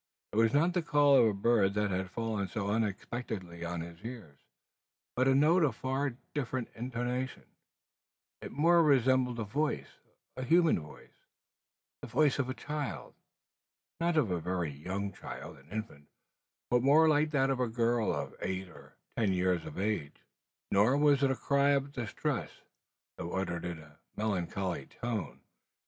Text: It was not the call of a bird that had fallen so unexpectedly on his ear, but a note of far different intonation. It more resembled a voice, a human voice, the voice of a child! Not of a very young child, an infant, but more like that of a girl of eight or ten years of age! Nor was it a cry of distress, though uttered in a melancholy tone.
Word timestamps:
It 0.33 0.37
was 0.37 0.51
not 0.51 0.73
the 0.73 0.81
call 0.81 1.15
of 1.15 1.25
a 1.27 1.33
bird 1.35 1.75
that 1.75 1.91
had 1.91 2.09
fallen 2.09 2.47
so 2.47 2.71
unexpectedly 2.71 3.63
on 3.63 3.81
his 3.81 4.03
ear, 4.03 4.35
but 5.15 5.27
a 5.27 5.35
note 5.35 5.63
of 5.63 5.75
far 5.75 6.17
different 6.33 6.69
intonation. 6.73 7.43
It 8.41 8.51
more 8.51 8.81
resembled 8.81 9.37
a 9.37 9.43
voice, 9.43 9.99
a 10.35 10.43
human 10.43 10.79
voice, 10.79 11.27
the 12.01 12.07
voice 12.07 12.39
of 12.39 12.49
a 12.49 12.55
child! 12.55 13.13
Not 13.99 14.17
of 14.17 14.31
a 14.31 14.39
very 14.39 14.71
young 14.71 15.11
child, 15.13 15.59
an 15.59 15.67
infant, 15.69 16.07
but 16.71 16.81
more 16.81 17.07
like 17.07 17.29
that 17.29 17.51
of 17.51 17.59
a 17.59 17.67
girl 17.67 18.11
of 18.11 18.33
eight 18.41 18.69
or 18.69 18.95
ten 19.15 19.33
years 19.33 19.67
of 19.67 19.77
age! 19.77 20.15
Nor 20.71 20.97
was 20.97 21.21
it 21.21 21.29
a 21.29 21.35
cry 21.35 21.69
of 21.77 21.91
distress, 21.91 22.49
though 23.19 23.33
uttered 23.33 23.65
in 23.65 23.77
a 23.77 23.99
melancholy 24.15 24.87
tone. 24.87 25.41